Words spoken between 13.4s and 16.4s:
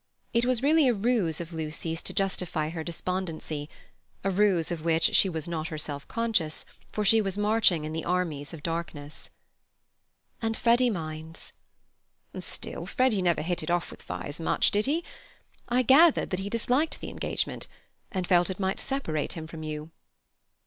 hit it off with Vyse much, did he? I gathered that